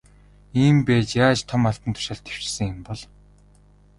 [0.63, 3.01] Ийм байж яаж том албан тушаалд дэвшсэн юм бол.